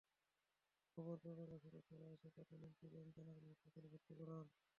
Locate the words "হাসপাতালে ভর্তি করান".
3.49-4.45